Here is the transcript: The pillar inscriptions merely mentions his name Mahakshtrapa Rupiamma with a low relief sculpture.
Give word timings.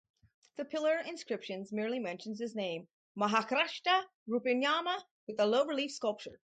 The 0.55 0.65
pillar 0.65 0.97
inscriptions 0.97 1.71
merely 1.71 1.99
mentions 1.99 2.39
his 2.39 2.55
name 2.55 2.87
Mahakshtrapa 3.15 4.05
Rupiamma 4.27 4.99
with 5.27 5.39
a 5.39 5.45
low 5.45 5.63
relief 5.67 5.91
sculpture. 5.91 6.39